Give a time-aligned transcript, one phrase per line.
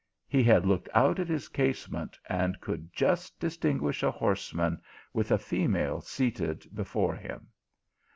[0.27, 4.81] He had looked out at his casement, and could just distinguish a horse man,
[5.13, 7.49] with a female seated before him.